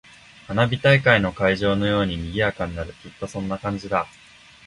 [0.47, 2.93] 花火大会の会場のように賑やかになる。
[3.03, 4.07] きっとそんな感じだ。